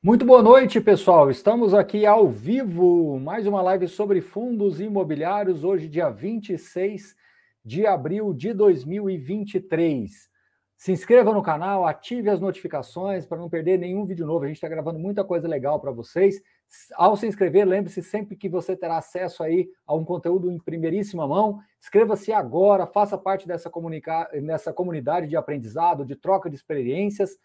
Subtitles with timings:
[0.00, 1.28] Muito boa noite, pessoal.
[1.28, 7.16] Estamos aqui ao vivo, mais uma live sobre fundos imobiliários, hoje, dia 26
[7.64, 10.30] de abril de 2023.
[10.76, 14.44] Se inscreva no canal, ative as notificações para não perder nenhum vídeo novo.
[14.44, 16.40] A gente está gravando muita coisa legal para vocês.
[16.94, 21.26] Ao se inscrever, lembre-se sempre que você terá acesso aí a um conteúdo em primeiríssima
[21.26, 21.58] mão.
[21.82, 23.68] Inscreva-se agora, faça parte dessa,
[24.46, 27.36] dessa comunidade de aprendizado, de troca de experiências.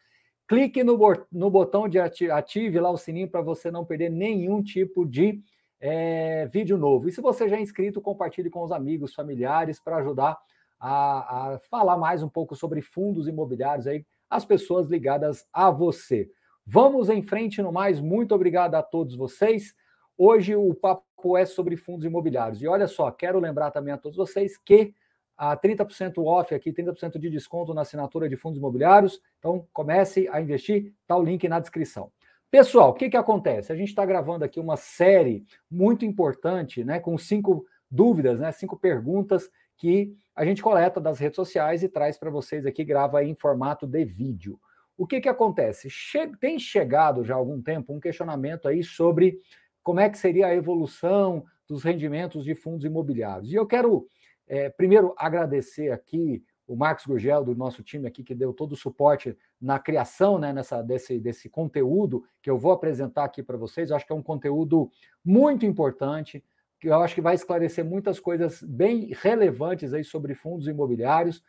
[0.47, 0.97] Clique no,
[1.31, 5.41] no botão de ative, lá o sininho para você não perder nenhum tipo de
[5.79, 7.07] é, vídeo novo.
[7.07, 10.37] E se você já é inscrito, compartilhe com os amigos, familiares, para ajudar
[10.79, 16.29] a, a, falar mais um pouco sobre fundos imobiliários aí, as pessoas ligadas a você.
[16.65, 17.99] Vamos em frente no mais.
[17.99, 19.73] Muito obrigado a todos vocês.
[20.17, 22.61] Hoje o papo é sobre fundos imobiliários.
[22.61, 24.93] E olha só, quero lembrar também a todos vocês que
[25.37, 29.19] a 30% off aqui, 30% de desconto na assinatura de fundos imobiliários.
[29.39, 32.11] Então, comece a investir, tá o link na descrição.
[32.49, 33.71] Pessoal, o que, que acontece?
[33.71, 36.99] A gente está gravando aqui uma série muito importante, né?
[36.99, 38.51] Com cinco dúvidas, né?
[38.51, 43.23] Cinco perguntas que a gente coleta das redes sociais e traz para vocês aqui, grava
[43.23, 44.59] em formato de vídeo.
[44.95, 45.89] O que, que acontece?
[45.89, 49.39] Che tem chegado já há algum tempo um questionamento aí sobre
[49.81, 53.51] como é que seria a evolução dos rendimentos de fundos imobiliários.
[53.51, 54.07] E eu quero
[54.47, 58.77] é, primeiro, agradecer aqui o Marcos Gurgel, do nosso time aqui, que deu todo o
[58.77, 63.89] suporte na criação né, nessa, desse, desse conteúdo que eu vou apresentar aqui para vocês.
[63.89, 64.89] Eu acho que é um conteúdo
[65.23, 66.43] muito importante,
[66.79, 71.43] que eu acho que vai esclarecer muitas coisas bem relevantes aí sobre fundos imobiliários,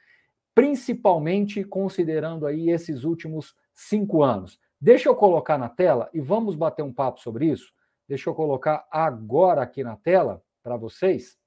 [0.55, 4.59] principalmente considerando aí esses últimos cinco anos.
[4.81, 7.73] Deixa eu colocar na tela e vamos bater um papo sobre isso.
[8.07, 11.39] Deixa eu colocar agora aqui na tela para vocês.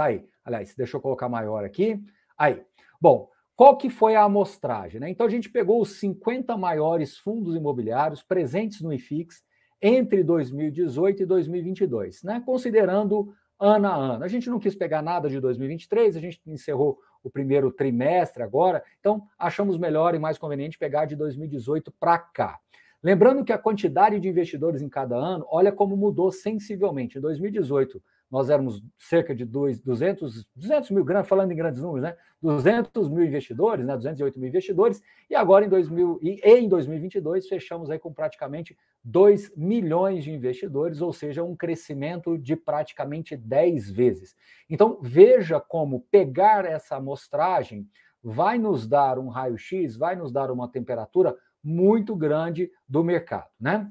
[0.00, 0.24] Tá aí.
[0.42, 2.02] Aliás, deixa eu colocar maior aqui.
[2.38, 2.62] Aí.
[2.98, 4.98] Bom, qual que foi a amostragem?
[4.98, 5.10] Né?
[5.10, 9.42] Então a gente pegou os 50 maiores fundos imobiliários presentes no IFIX
[9.82, 12.42] entre 2018 e 2022, né?
[12.46, 14.24] considerando ano a ano.
[14.24, 18.82] A gente não quis pegar nada de 2023, a gente encerrou o primeiro trimestre agora,
[19.00, 22.58] então achamos melhor e mais conveniente pegar de 2018 para cá.
[23.02, 27.18] Lembrando que a quantidade de investidores em cada ano, olha como mudou sensivelmente.
[27.18, 32.16] Em 2018, nós éramos cerca de 200, 200 mil, falando em grandes números, né?
[32.40, 33.96] 200 mil investidores, né?
[33.96, 39.56] 208 mil investidores, e agora em, 2000, e em 2022 fechamos aí com praticamente 2
[39.56, 44.36] milhões de investidores, ou seja, um crescimento de praticamente 10 vezes.
[44.68, 47.88] Então, veja como pegar essa amostragem
[48.22, 53.90] vai nos dar um raio-x, vai nos dar uma temperatura muito grande do mercado, né?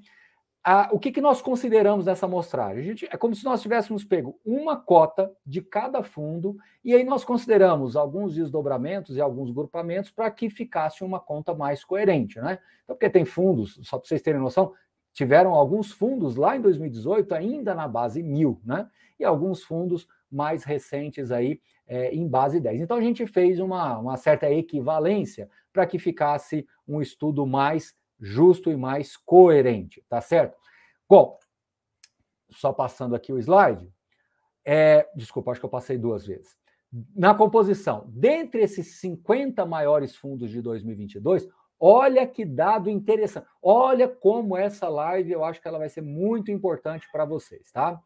[0.64, 2.84] A, o que, que nós consideramos nessa amostragem?
[2.84, 7.24] Gente, é como se nós tivéssemos pego uma cota de cada fundo e aí nós
[7.24, 12.60] consideramos alguns desdobramentos e alguns grupamentos para que ficasse uma conta mais coerente, né?
[12.84, 14.74] Então, porque tem fundos, só para vocês terem noção,
[15.14, 18.88] tiveram alguns fundos lá em 2018 ainda na base mil, né?
[19.18, 22.82] E alguns fundos mais recentes aí é, em base 10.
[22.82, 28.70] Então a gente fez uma, uma certa equivalência para que ficasse um estudo mais justo
[28.70, 30.58] e mais coerente, tá certo?
[31.08, 31.38] Bom,
[32.50, 33.92] só passando aqui o slide.
[34.66, 36.56] É, desculpa, acho que eu passei duas vezes.
[37.16, 41.48] Na composição, dentre esses 50 maiores fundos de 2022,
[41.80, 43.48] olha que dado interessante.
[43.62, 48.00] Olha como essa live eu acho que ela vai ser muito importante para vocês, tá?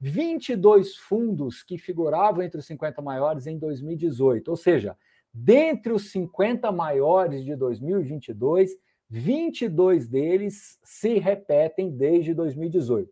[0.00, 4.96] 22 fundos que figuravam entre os 50 maiores em 2018, ou seja,
[5.32, 8.70] dentre os 50 maiores de 2022,
[9.10, 13.10] 22 deles se repetem desde 2018.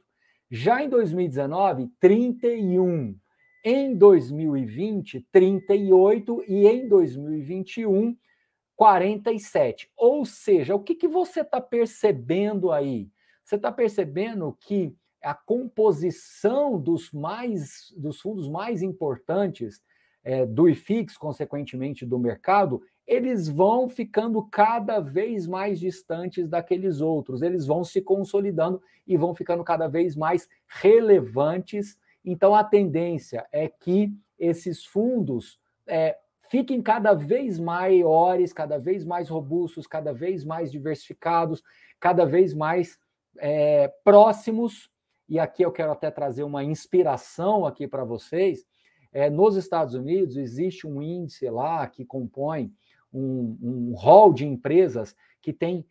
[0.48, 3.18] Já em 2019, 31.
[3.64, 8.16] Em 2020, 38 e em 2021,
[8.76, 9.90] 47.
[9.96, 13.10] Ou seja, o que, que você está percebendo aí?
[13.44, 19.82] Você está percebendo que a composição dos mais dos fundos mais importantes
[20.22, 27.40] é, do IFIX, consequentemente do mercado, eles vão ficando cada vez mais distantes daqueles outros,
[27.40, 31.98] eles vão se consolidando e vão ficando cada vez mais relevantes.
[32.22, 36.18] Então, a tendência é que esses fundos é,
[36.50, 41.62] fiquem cada vez maiores, cada vez mais robustos, cada vez mais diversificados,
[41.98, 42.98] cada vez mais
[43.38, 44.90] é, próximos.
[45.26, 48.66] E aqui eu quero até trazer uma inspiração aqui para vocês.
[49.10, 52.70] É, nos Estados Unidos existe um índice lá que compõe
[53.12, 55.86] um, um hall de empresas que tem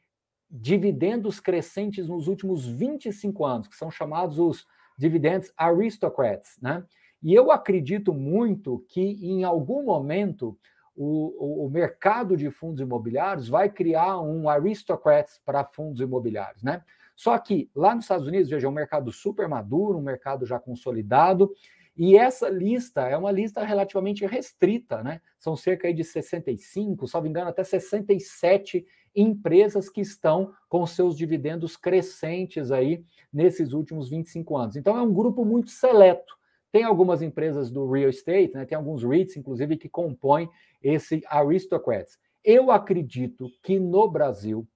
[0.50, 4.66] dividendos crescentes nos últimos 25 anos, que são chamados os
[4.98, 6.84] dividendos aristocrats, né?
[7.22, 10.58] E eu acredito muito que em algum momento
[10.96, 16.84] o, o, mercado de fundos imobiliários vai criar um aristocrats para fundos imobiliários, né?
[17.16, 20.60] Só que lá nos Estados Unidos, veja, é um mercado super maduro, um mercado já
[20.60, 21.52] consolidado,
[21.98, 25.20] e essa lista é uma lista relativamente restrita, né?
[25.40, 28.86] São cerca de 65, salvo engano, até 67
[29.16, 33.04] empresas que estão com seus dividendos crescentes aí
[33.34, 34.76] nesses últimos 25 anos.
[34.76, 36.38] Então é um grupo muito seleto.
[36.72, 38.66] Tem algumas empresas do real estate, né?
[38.66, 40.48] tem alguns REITs, inclusive, que compõem
[40.84, 42.20] esse aristocrats.
[42.44, 44.68] Eu acredito que no Brasil,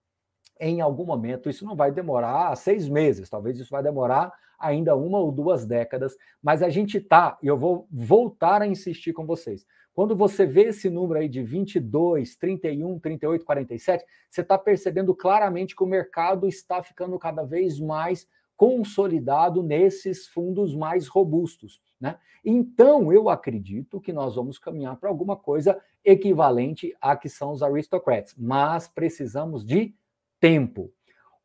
[0.59, 5.19] em algum momento, isso não vai demorar seis meses, talvez isso vai demorar ainda uma
[5.19, 9.65] ou duas décadas, mas a gente está, e eu vou voltar a insistir com vocês.
[9.93, 15.75] Quando você vê esse número aí de 22, 31, 38, 47, você está percebendo claramente
[15.75, 21.81] que o mercado está ficando cada vez mais consolidado nesses fundos mais robustos.
[21.99, 22.17] Né?
[22.45, 27.61] Então, eu acredito que nós vamos caminhar para alguma coisa equivalente a que são os
[27.61, 29.93] aristocrats, mas precisamos de
[30.39, 30.91] tempo.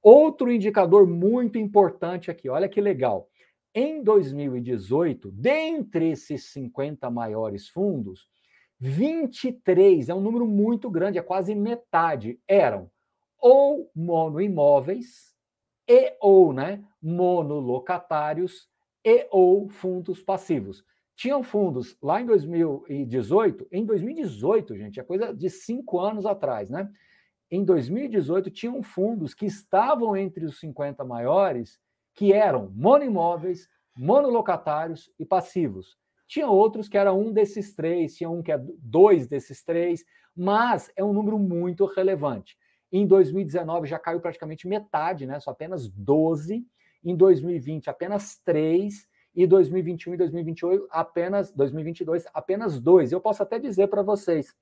[0.09, 3.29] Outro indicador muito importante aqui, olha que legal.
[3.75, 8.29] Em 2018, dentre esses 50 maiores fundos,
[8.79, 12.89] 23, é um número muito grande, é quase metade, eram
[13.37, 15.35] ou monoimóveis
[15.89, 18.69] e ou, né, monolocatários
[19.05, 20.85] e ou fundos passivos.
[21.17, 26.89] Tinham fundos lá em 2018, em 2018, gente, é coisa de cinco anos atrás, né?
[27.51, 31.79] Em 2018, tinham fundos que estavam entre os 50 maiores,
[32.15, 35.97] que eram monoimóveis, monolocatários e passivos.
[36.27, 40.05] Tinha outros que era um desses três, tinha um que é dois desses três,
[40.35, 42.59] mas é um número muito relevante.
[42.91, 45.39] Em 2019 já caiu praticamente metade, né?
[45.39, 46.67] Só apenas 12.
[47.05, 49.09] Em 2020, apenas 3.
[49.35, 53.13] E 2021 e 2028, apenas 2022, apenas 2.
[53.13, 54.57] Eu posso até dizer para vocês,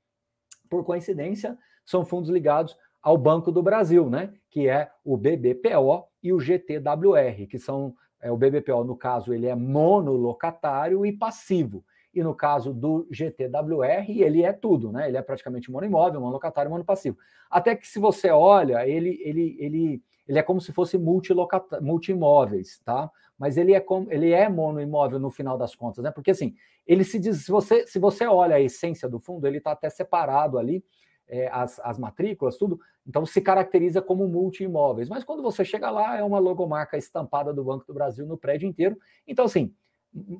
[0.69, 4.32] por coincidência, são fundos ligados ao Banco do Brasil, né?
[4.50, 7.94] Que é o BBPO e o GTWR, que são
[8.25, 11.84] é, o BBPO, no caso, ele é monolocatário e passivo.
[12.14, 15.08] E no caso do GTWR, ele é tudo, né?
[15.08, 17.19] Ele é praticamente monoimóvel, monolocatário, monopassivo.
[17.50, 23.10] Até que se você olha, ele, ele, ele, ele é como se fosse multi-imóveis, tá?
[23.38, 26.10] Mas ele é como ele é monoimóvel no final das contas, né?
[26.10, 26.54] Porque assim,
[26.86, 29.90] ele se diz, se você, se você olha a essência do fundo, ele está até
[29.90, 30.82] separado ali
[31.28, 35.08] é, as, as matrículas, tudo, então se caracteriza como multi-imóveis.
[35.08, 38.68] Mas quando você chega lá, é uma logomarca estampada do Banco do Brasil no prédio
[38.68, 38.96] inteiro.
[39.26, 39.74] Então, assim,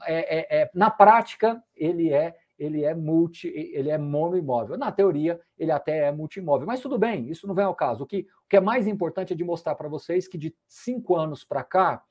[0.05, 4.79] é, é, é, na prática, ele é ele é multi, ele é monoimóvel.
[4.79, 6.67] Na teoria, ele até é multimóvel.
[6.67, 8.05] Mas tudo bem, isso não vem ao caso.
[8.05, 11.17] O que, o que é mais importante é de mostrar para vocês que de cinco
[11.17, 12.03] anos para cá,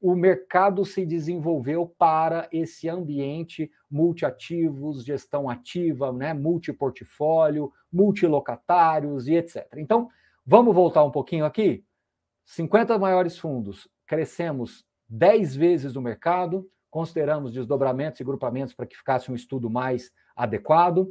[0.00, 9.66] o mercado se desenvolveu para esse ambiente multiativos, gestão ativa, né, multiportfólio, multilocatários e etc.
[9.76, 10.08] Então,
[10.44, 11.84] vamos voltar um pouquinho aqui?
[12.44, 19.30] 50 maiores fundos, crescemos 10 vezes no mercado, consideramos desdobramentos e grupamentos para que ficasse
[19.30, 21.10] um estudo mais adequado.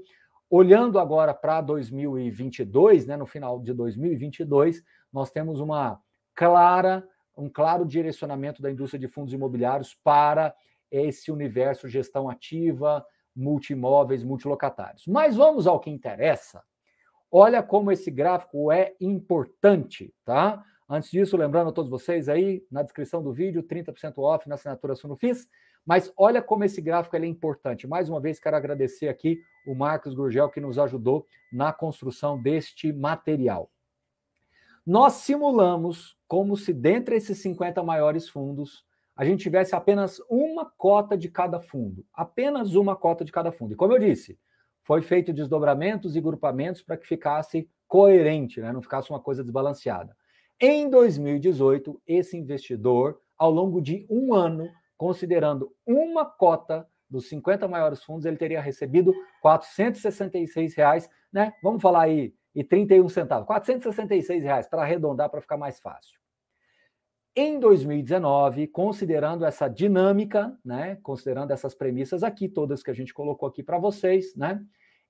[0.50, 6.00] Olhando agora para 2022, né, no final de 2022, nós temos uma
[6.36, 7.08] clara
[7.38, 10.54] um claro direcionamento da indústria de fundos imobiliários para
[10.92, 15.08] esse universo gestão ativa, multimóveis, multilocatários.
[15.08, 16.64] Mas vamos ao que interessa.
[17.32, 20.64] Olha como esse gráfico é importante, tá?
[20.88, 24.96] Antes disso, lembrando a todos vocês aí, na descrição do vídeo, 30% off na assinatura
[24.96, 25.50] Sunufis.
[25.86, 27.88] Mas olha como esse gráfico é importante.
[27.88, 32.94] Mais uma vez, quero agradecer aqui o Marcos Gurgel, que nos ajudou na construção deste
[32.94, 33.70] material.
[34.86, 38.84] Nós simulamos como se dentre esses 50 maiores fundos,
[39.16, 43.74] a gente tivesse apenas uma cota de cada fundo, apenas uma cota de cada fundo.
[43.74, 44.40] E como eu disse,
[44.82, 48.74] foi feito desdobramentos e grupamentos para que ficasse coerente, né?
[48.74, 50.18] não ficasse uma coisa desbalanceada.
[50.60, 58.04] Em 2018, esse investidor, ao longo de um ano, considerando uma cota dos 50 maiores
[58.04, 61.54] fundos, ele teria recebido 466 reais, né?
[61.62, 66.23] Vamos falar aí e 31 centavos, 466 reais para arredondar para ficar mais fácil.
[67.36, 73.50] Em 2019, considerando essa dinâmica, né, considerando essas premissas aqui, todas que a gente colocou
[73.50, 74.64] aqui para vocês, né,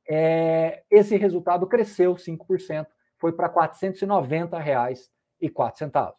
[0.09, 2.87] é, esse resultado cresceu 5%,
[3.17, 6.13] foi para R$ 490,04.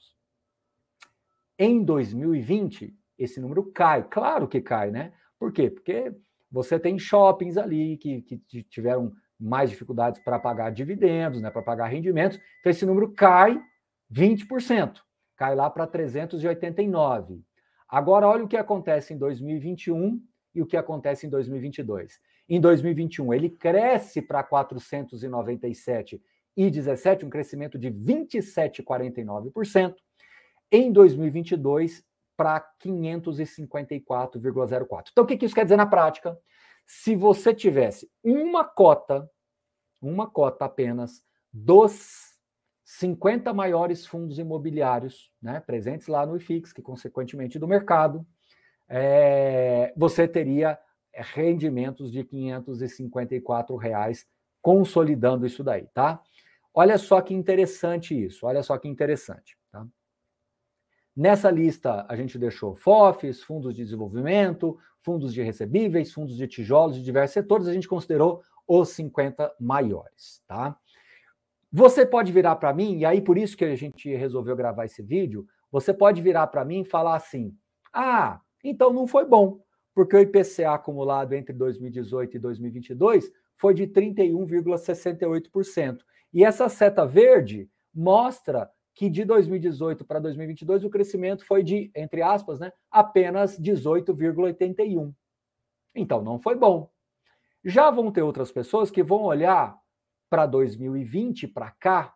[1.59, 5.13] Em 2020, esse número cai, claro que cai, né?
[5.39, 5.71] Por quê?
[5.71, 6.13] Porque
[6.51, 11.87] você tem shoppings ali que, que tiveram mais dificuldades para pagar dividendos, né, para pagar
[11.87, 12.39] rendimentos.
[12.61, 13.59] Então, esse número cai
[14.13, 15.01] 20%,
[15.37, 17.41] cai lá para 389.
[17.89, 20.21] Agora, olha o que acontece em 2021
[20.55, 22.21] e o que acontece em 2022.
[22.49, 29.97] Em 2021, ele cresce para 497,17, um crescimento de 27,49%.
[30.71, 32.05] Em 2022,
[32.37, 35.09] para 554,04.
[35.13, 36.39] Então, o que isso quer dizer na prática?
[36.87, 39.29] Se você tivesse uma cota,
[40.03, 42.34] uma cota apenas dos
[42.85, 48.27] 50 maiores fundos imobiliários né, presentes lá no IFIX, que consequentemente do mercado,
[48.89, 50.79] é, você teria
[51.13, 54.27] rendimentos de 554 reais
[54.61, 56.21] consolidando isso daí, tá?
[56.75, 59.57] Olha só que interessante isso, olha só que interessante.
[59.71, 59.87] Tá?
[61.17, 66.97] Nessa lista, a gente deixou FOFs, fundos de desenvolvimento, fundos de recebíveis, fundos de tijolos
[66.97, 70.77] de diversos setores, a gente considerou os 50 maiores, tá?
[71.77, 75.03] Você pode virar para mim, e aí por isso que a gente resolveu gravar esse
[75.03, 77.53] vídeo, você pode virar para mim e falar assim:
[77.93, 79.59] "Ah, então não foi bom,
[79.93, 86.05] porque o IPCA acumulado entre 2018 e 2022 foi de 31,68%.
[86.33, 92.23] E essa seta verde mostra que de 2018 para 2022 o crescimento foi de, entre
[92.23, 95.13] aspas, né, apenas 18,81.
[95.93, 96.89] Então não foi bom.
[97.65, 99.77] Já vão ter outras pessoas que vão olhar
[100.35, 102.13] para 2020 para cá,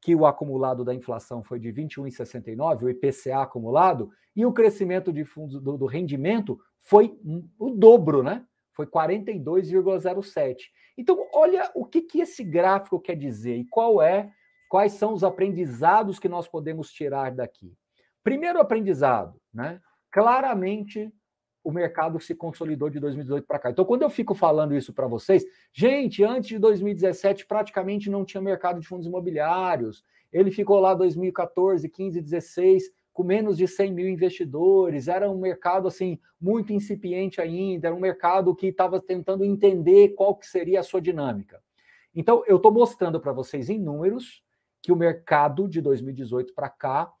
[0.00, 5.24] que o acumulado da inflação foi de 21,69, o IPCA acumulado, e o crescimento de
[5.24, 7.18] do, do rendimento foi
[7.58, 8.46] o dobro, né?
[8.72, 10.58] Foi 42,07.
[10.96, 14.30] Então, olha o que, que esse gráfico quer dizer e qual é
[14.68, 17.76] quais são os aprendizados que nós podemos tirar daqui?
[18.22, 19.80] Primeiro aprendizado, né?
[20.12, 21.12] Claramente
[21.66, 23.70] o mercado se consolidou de 2018 para cá.
[23.70, 28.40] Então, quando eu fico falando isso para vocês, gente, antes de 2017 praticamente não tinha
[28.40, 30.04] mercado de fundos imobiliários.
[30.32, 35.08] Ele ficou lá 2014, 15, 16 com menos de 100 mil investidores.
[35.08, 37.88] Era um mercado assim muito incipiente ainda.
[37.88, 41.60] Era um mercado que estava tentando entender qual que seria a sua dinâmica.
[42.14, 44.40] Então, eu estou mostrando para vocês em números
[44.80, 47.12] que o mercado de 2018 para cá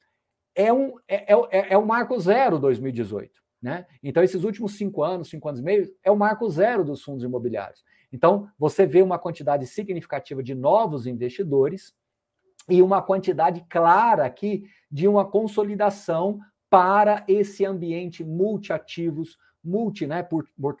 [0.54, 3.44] é um, é, é, é o marco zero 2018.
[3.66, 3.84] Né?
[4.00, 7.24] Então, esses últimos cinco anos, cinco anos e meio, é o marco zero dos fundos
[7.24, 7.84] imobiliários.
[8.12, 11.92] Então, você vê uma quantidade significativa de novos investidores
[12.70, 16.38] e uma quantidade clara aqui de uma consolidação
[16.70, 20.24] para esse ambiente multiativos, multi, né,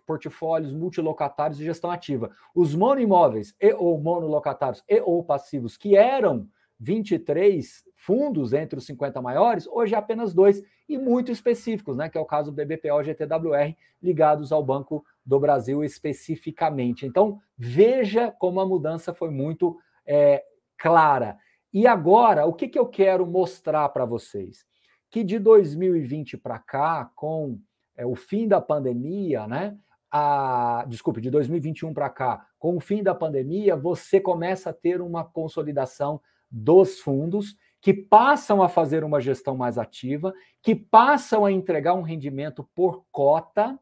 [0.06, 2.30] portfólios multilocatários de gestão ativa.
[2.54, 9.20] Os monoimóveis e ou monolocatários e ou passivos que eram 23 fundos entre os 50
[9.20, 12.08] maiores, hoje é apenas dois, e muito específicos, né?
[12.08, 17.04] Que é o caso do BBPO GTWR, ligados ao Banco do Brasil especificamente.
[17.04, 20.44] Então, veja como a mudança foi muito é,
[20.78, 21.36] clara.
[21.72, 24.64] E agora, o que, que eu quero mostrar para vocês?
[25.10, 27.58] Que de 2020 para cá, com
[27.96, 29.76] é, o fim da pandemia, né?
[30.12, 35.00] A, desculpe, de 2021 para cá, com o fim da pandemia, você começa a ter
[35.00, 37.56] uma consolidação dos fundos
[37.86, 43.04] que passam a fazer uma gestão mais ativa, que passam a entregar um rendimento por
[43.12, 43.78] cota,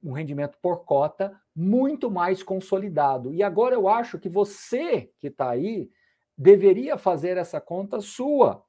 [0.00, 3.34] um rendimento por cota muito mais consolidado.
[3.34, 5.90] E agora eu acho que você que está aí
[6.38, 8.64] deveria fazer essa conta sua.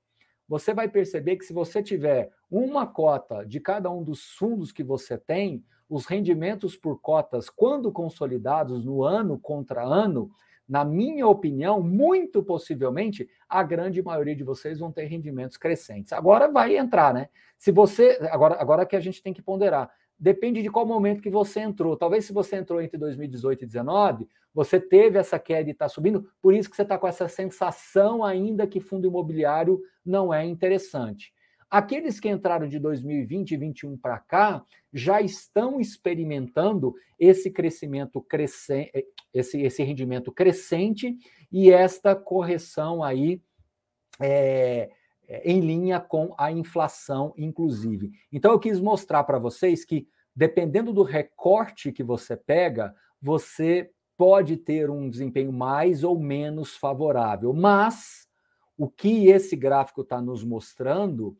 [0.47, 4.83] Você vai perceber que se você tiver uma cota de cada um dos fundos que
[4.83, 10.31] você tem, os rendimentos por cotas, quando consolidados no ano contra ano,
[10.67, 16.11] na minha opinião, muito possivelmente, a grande maioria de vocês vão ter rendimentos crescentes.
[16.11, 17.29] Agora vai entrar, né?
[17.57, 18.17] Se você.
[18.31, 19.91] Agora, agora que a gente tem que ponderar.
[20.17, 21.97] Depende de qual momento que você entrou.
[21.97, 26.29] Talvez se você entrou entre 2018 e 2019, você teve essa queda e está subindo,
[26.41, 31.33] por isso que você está com essa sensação ainda que fundo imobiliário não é interessante.
[31.69, 38.91] Aqueles que entraram de 2020 e 2021 para cá já estão experimentando esse crescimento crescente,
[39.33, 41.17] esse, esse rendimento crescente
[41.51, 43.41] e esta correção aí
[44.19, 44.89] é,
[45.27, 48.11] é, em linha com a inflação, inclusive.
[48.31, 54.57] Então, eu quis mostrar para vocês que, dependendo do recorte que você pega, você pode
[54.57, 57.53] ter um desempenho mais ou menos favorável.
[57.53, 58.27] Mas
[58.77, 61.35] o que esse gráfico está nos mostrando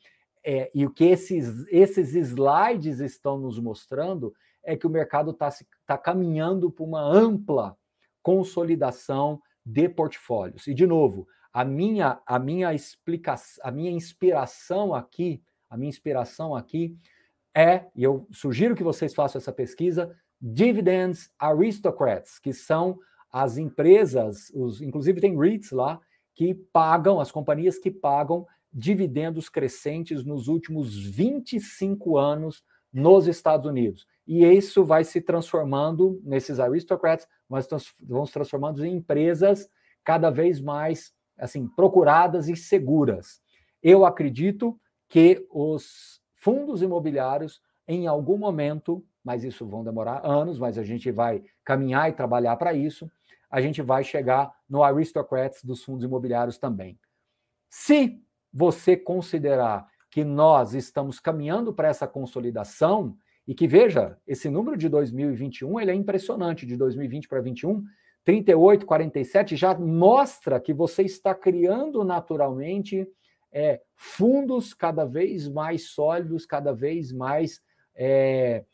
[0.46, 4.34] é, e o que esses, esses slides estão nos mostrando
[4.64, 5.50] é que o mercado está
[5.86, 7.78] tá caminhando para uma ampla
[8.22, 10.68] consolidação de portfólios.
[10.68, 16.56] E, de novo, a minha, a minha explicação, a minha inspiração aqui, a minha inspiração
[16.56, 16.96] aqui
[17.56, 23.00] é, e eu sugiro que vocês façam essa pesquisa, Dividends Aristocrats, que são
[23.32, 26.02] as empresas, os, inclusive tem REITs lá,
[26.36, 34.08] que pagam, as companhias que pagam dividendos crescentes nos últimos 25 anos nos Estados Unidos.
[34.28, 37.68] e isso vai se transformando nesses aristocrats, mas
[38.02, 39.70] vão se transformando em empresas
[40.04, 43.42] cada vez mais assim procuradas e seguras.
[43.84, 50.78] Eu acredito que os fundos imobiliários, em algum momento, mas isso vão demorar anos, mas
[50.78, 53.10] a gente vai caminhar e trabalhar para isso,
[53.50, 57.00] a gente vai chegar no aristocrats dos fundos imobiliários também.
[57.70, 58.22] Se
[58.52, 64.90] você considerar que nós estamos caminhando para essa consolidação, e que veja, esse número de
[64.90, 67.84] 2021 ele é impressionante, de 2020 para 2021,
[68.24, 73.08] 38, 47, já mostra que você está criando naturalmente
[73.52, 77.62] é, fundos cada vez mais sólidos, cada vez mais
[77.96, 78.66] é,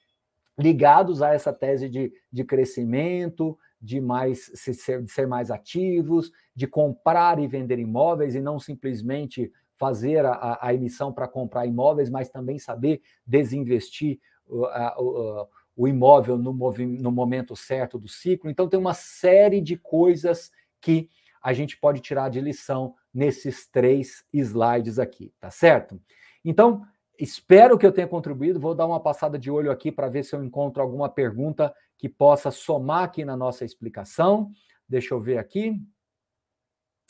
[0.58, 6.68] ligados a essa tese de, de crescimento, de mais ser, de ser mais ativos, de
[6.68, 12.30] comprar e vender imóveis e não simplesmente fazer a, a emissão para comprar imóveis, mas
[12.30, 18.50] também saber desinvestir o, a, o, o imóvel no, no momento certo do ciclo.
[18.50, 21.10] Então, tem uma série de coisas que
[21.42, 26.00] a gente pode tirar de lição nesses três slides aqui, tá certo?
[26.46, 26.84] Então,
[27.18, 28.60] espero que eu tenha contribuído.
[28.60, 32.10] Vou dar uma passada de olho aqui para ver se eu encontro alguma pergunta que
[32.10, 34.52] possa somar aqui na nossa explicação.
[34.90, 35.80] Deixa eu ver aqui.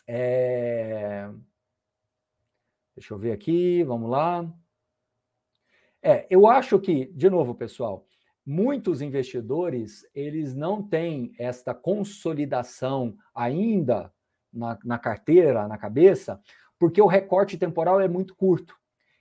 [0.05, 1.31] É...
[2.93, 4.53] Deixa eu ver aqui, vamos lá.
[6.03, 8.05] É, eu acho que, de novo, pessoal,
[8.45, 14.13] muitos investidores eles não têm esta consolidação ainda
[14.51, 16.41] na, na carteira, na cabeça,
[16.77, 18.75] porque o recorte temporal é muito curto.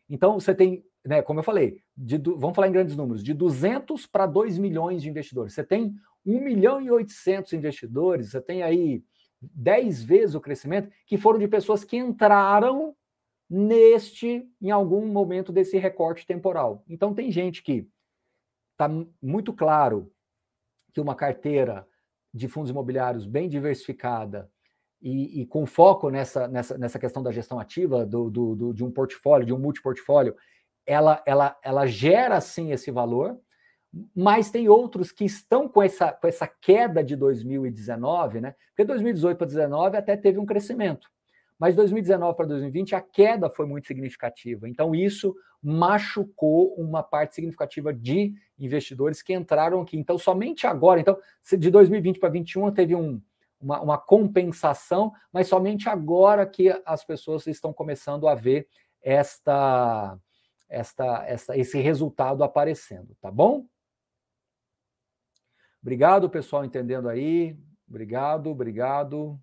[0.08, 4.06] Então, você tem, né, como eu falei, de, vamos falar em grandes números, de 200
[4.06, 5.54] para 2 milhões de investidores.
[5.54, 9.02] Você tem 1 milhão e 800 investidores, você tem aí
[9.40, 12.94] 10 vezes o crescimento, que foram de pessoas que entraram
[13.48, 16.84] neste, em algum momento desse recorte temporal.
[16.88, 17.88] Então, tem gente que
[18.72, 18.88] está
[19.20, 20.12] muito claro
[20.92, 21.86] que uma carteira
[22.32, 24.50] de fundos imobiliários bem diversificada
[25.02, 28.84] e, e com foco nessa, nessa, nessa questão da gestão ativa do, do, do, de
[28.84, 30.36] um portfólio, de um multiportfólio,
[30.90, 33.38] ela, ela, ela gera sim esse valor,
[34.14, 38.56] mas tem outros que estão com essa, com essa queda de 2019, né?
[38.70, 41.08] Porque 2018 para 2019 até teve um crescimento.
[41.56, 44.68] Mas 2019 para 2020 a queda foi muito significativa.
[44.68, 49.96] Então isso machucou uma parte significativa de investidores que entraram aqui.
[49.96, 51.16] Então somente agora, então
[51.56, 53.22] de 2020 para 2021 teve um,
[53.60, 58.66] uma, uma compensação, mas somente agora que as pessoas estão começando a ver
[59.02, 60.18] esta,
[60.70, 63.66] esta, esta, esse resultado aparecendo, tá bom?
[65.82, 67.58] Obrigado, pessoal, entendendo aí.
[67.88, 69.38] Obrigado, obrigado.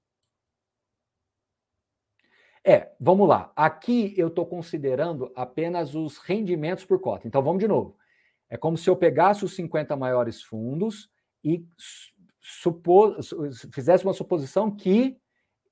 [2.63, 3.51] É, vamos lá.
[3.55, 7.27] Aqui eu estou considerando apenas os rendimentos por cota.
[7.27, 7.97] Então vamos de novo.
[8.49, 11.09] É como se eu pegasse os 50 maiores fundos
[11.43, 11.65] e
[12.39, 13.33] supos,
[13.73, 15.17] fizesse uma suposição que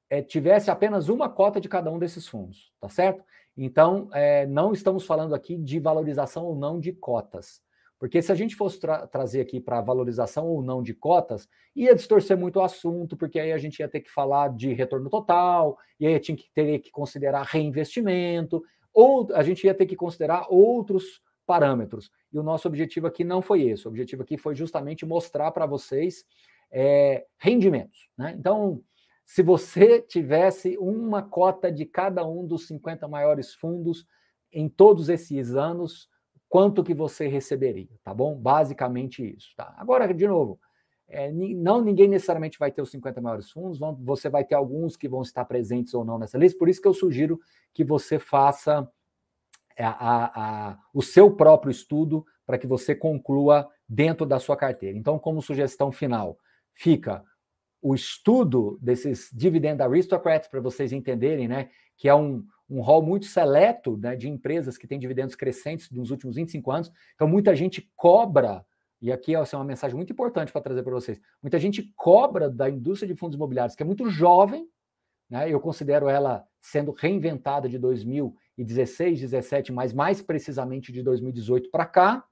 [0.09, 3.23] é, tivesse apenas uma cota de cada um desses fundos, tá certo?
[3.57, 7.61] Então, é, não estamos falando aqui de valorização ou não de cotas.
[7.97, 11.95] Porque se a gente fosse tra trazer aqui para valorização ou não de cotas, ia
[11.95, 15.77] distorcer muito o assunto, porque aí a gente ia ter que falar de retorno total,
[15.99, 18.61] e aí tinha que ter que considerar reinvestimento,
[18.93, 22.11] ou a gente ia ter que considerar outros parâmetros.
[22.33, 23.87] E o nosso objetivo aqui não foi esse.
[23.87, 26.25] O objetivo aqui foi justamente mostrar para vocês
[26.71, 28.09] é, rendimentos.
[28.17, 28.35] Né?
[28.37, 28.81] Então,
[29.25, 34.05] se você tivesse uma cota de cada um dos 50 maiores fundos
[34.51, 36.07] em todos esses anos,
[36.47, 38.35] quanto que você receberia, tá bom?
[38.35, 39.73] Basicamente isso, tá?
[39.77, 40.59] Agora, de novo,
[41.07, 44.95] é, não ninguém necessariamente vai ter os 50 maiores fundos, vão, você vai ter alguns
[44.95, 47.39] que vão estar presentes ou não nessa lista, por isso que eu sugiro
[47.73, 48.89] que você faça
[49.75, 54.55] é, a, a, a, o seu próprio estudo para que você conclua dentro da sua
[54.55, 54.97] carteira.
[54.97, 56.37] Então, como sugestão final,
[56.73, 57.23] fica
[57.85, 63.27] o estudo desses dividend aristocrats, para vocês entenderem, né, que é um, um rol muito
[63.27, 66.91] seleto né, de empresas que têm dividendos crescentes nos últimos 25 anos.
[67.13, 68.65] Então, muita gente cobra,
[68.99, 72.67] e aqui é uma mensagem muito importante para trazer para vocês: muita gente cobra da
[72.67, 74.67] indústria de fundos imobiliários, que é muito jovem,
[75.29, 81.85] né, eu considero ela sendo reinventada de 2016, 17, mas mais precisamente de 2018 para
[81.85, 82.25] cá,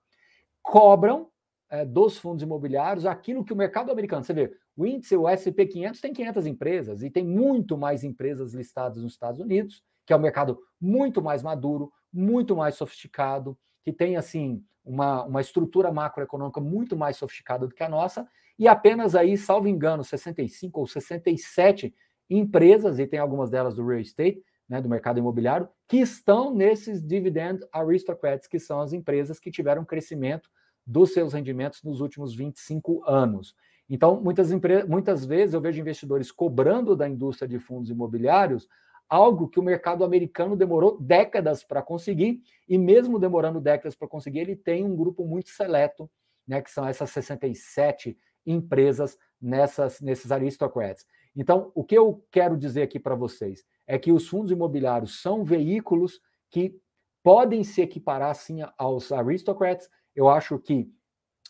[0.64, 1.30] cobram
[1.74, 5.66] é, dos fundos imobiliários aquilo que o mercado americano, você vê, o índice, o S&P
[5.66, 10.16] 500 tem 500 empresas e tem muito mais empresas listadas nos Estados Unidos que é
[10.16, 16.60] um mercado muito mais maduro, muito mais sofisticado, que tem assim uma, uma estrutura macroeconômica
[16.60, 18.28] muito mais sofisticada do que a nossa,
[18.60, 21.94] e apenas aí, salvo engano, 65 ou 67
[22.30, 27.02] empresas, e tem algumas delas do real estate, né, do mercado imobiliário, que estão nesses
[27.02, 30.50] dividend aristocrats, que são as empresas que tiveram crescimento
[30.86, 33.56] dos seus rendimentos nos últimos 25 anos.
[33.90, 34.52] Então, muitas,
[34.88, 38.68] muitas vezes eu vejo investidores cobrando da indústria de fundos imobiliários
[39.10, 44.40] algo que o mercado americano demorou décadas para conseguir, e mesmo demorando décadas para conseguir,
[44.40, 46.10] ele tem um grupo muito seleto,
[46.48, 51.06] né, que são essas 67 empresas nessas, nesses aristocrats.
[51.36, 55.44] Então, o que eu quero dizer aqui para vocês é que os fundos imobiliários são
[55.44, 56.20] veículos
[56.50, 56.80] que
[57.22, 59.90] podem se equiparar sim aos aristocrats.
[60.16, 60.90] Eu acho que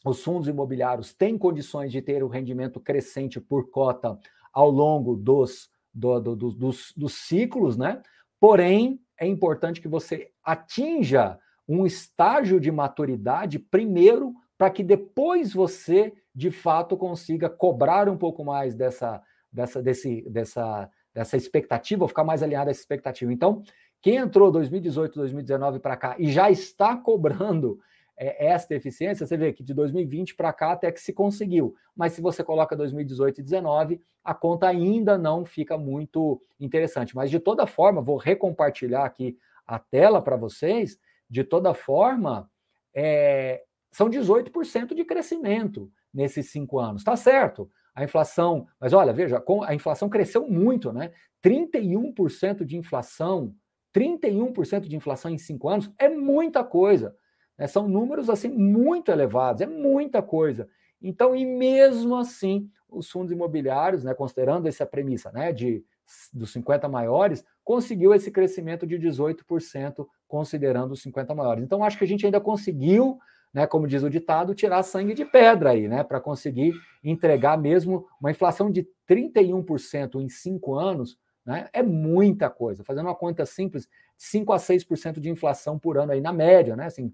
[0.06, 4.19] os fundos imobiliários têm condições de ter um rendimento crescente por cota
[4.52, 8.02] ao longo dos, do, do, do, dos, dos ciclos, né?
[8.39, 16.13] Porém, é importante que você atinja um estágio de maturidade primeiro, para que depois você,
[16.36, 19.21] de fato, consiga cobrar um pouco mais dessa,
[19.52, 23.32] dessa, desse, dessa, dessa expectativa, ficar mais alinhado a essa expectativa.
[23.32, 23.63] Então,
[24.02, 27.80] quem entrou 2018, 2019 para cá e já está cobrando
[28.17, 31.76] é, esta eficiência, você vê que de 2020 para cá até que se conseguiu.
[31.95, 37.15] Mas se você coloca 2018 e 2019, a conta ainda não fica muito interessante.
[37.15, 40.99] Mas de toda forma, vou recompartilhar aqui a tela para vocês.
[41.30, 42.49] De toda forma,
[42.93, 47.04] é, são 18% de crescimento nesses cinco anos.
[47.04, 48.67] Tá certo a inflação.
[48.80, 51.12] Mas olha, veja, a inflação cresceu muito, né?
[51.43, 53.56] 31% de inflação
[53.93, 57.15] 31% de inflação em cinco anos é muita coisa.
[57.57, 57.67] Né?
[57.67, 60.67] São números assim muito elevados, é muita coisa.
[61.01, 65.83] Então, e mesmo assim, os fundos imobiliários, né, considerando essa premissa né, de,
[66.31, 71.63] dos 50 maiores, conseguiu esse crescimento de 18%, considerando os 50 maiores.
[71.63, 73.19] Então, acho que a gente ainda conseguiu,
[73.53, 78.07] né, como diz o ditado, tirar sangue de pedra aí, né, para conseguir entregar mesmo
[78.19, 81.67] uma inflação de 31% em cinco anos né?
[81.73, 82.83] É muita coisa.
[82.83, 83.87] Fazendo uma conta simples,
[84.17, 86.85] 5 a 6% de inflação por ano aí na média, né?
[86.85, 87.13] Assim,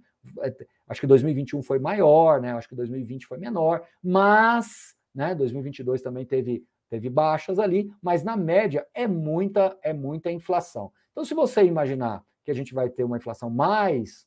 [0.88, 2.54] acho que 2021 foi maior, né?
[2.54, 8.36] Acho que 2020 foi menor, mas, né, 2022 também teve teve baixas ali, mas na
[8.36, 10.92] média é muita é muita inflação.
[11.12, 14.26] Então, se você imaginar que a gente vai ter uma inflação mais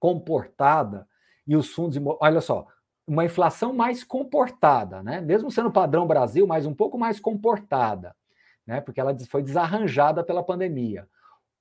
[0.00, 1.06] comportada
[1.46, 2.66] e os fundos, olha só,
[3.06, 5.20] uma inflação mais comportada, né?
[5.20, 8.14] Mesmo sendo padrão Brasil, mas um pouco mais comportada
[8.66, 8.80] né?
[8.80, 11.08] Porque ela foi desarranjada pela pandemia.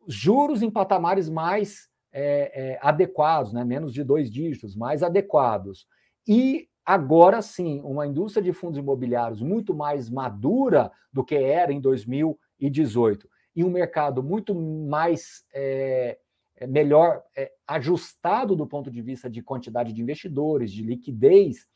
[0.08, 1.88] Juros em patamares mais
[2.18, 3.66] é, é, adequados, né?
[3.66, 5.86] Menos de dois dígitos, mais adequados.
[6.26, 11.82] E agora sim, uma indústria de fundos imobiliários muito mais madura do que era em
[11.82, 16.18] 2018 e um mercado muito mais é,
[16.56, 21.68] é, melhor é, ajustado do ponto de vista de quantidade de investidores, de liquidez,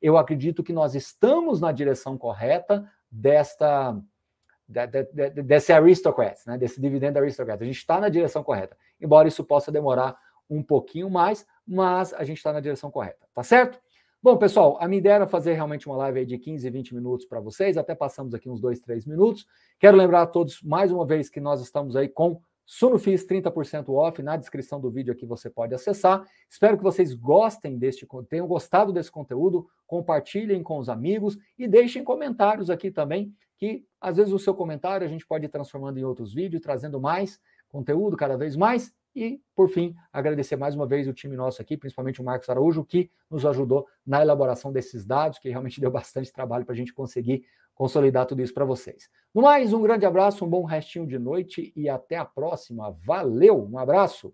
[0.00, 4.00] eu acredito que nós estamos na direção correta desta
[4.68, 7.62] desse aristocrats, né, desse dividendo aristocrats.
[7.62, 10.16] A gente está na direção correta, embora isso possa demorar
[10.48, 13.80] um pouquinho mais, mas a gente está na direção correta, tá certo?
[14.20, 17.40] Bom, pessoal, a minha ideia era fazer realmente uma live de 15, 20 minutos para
[17.40, 19.46] vocês, até passamos aqui uns 2, 3 minutos.
[19.78, 24.22] Quero lembrar a todos mais uma vez que nós estamos aí com Sunofis 30% off,
[24.22, 26.22] na descrição do vídeo aqui você pode acessar.
[26.50, 32.04] Espero que vocês gostem deste, tenham gostado desse conteúdo, compartilhem com os amigos e deixem
[32.04, 36.04] comentários aqui também que às vezes o seu comentário a gente pode ir transformando em
[36.04, 38.92] outros vídeos, trazendo mais conteúdo cada vez mais.
[39.14, 42.84] E, por fim, agradecer mais uma vez o time nosso aqui, principalmente o Marcos Araújo,
[42.84, 46.94] que nos ajudou na elaboração desses dados, que realmente deu bastante trabalho para a gente
[46.94, 47.44] conseguir
[47.74, 49.08] consolidar tudo isso para vocês.
[49.34, 52.90] No mais, um grande abraço, um bom restinho de noite e até a próxima.
[53.04, 54.32] Valeu, um abraço!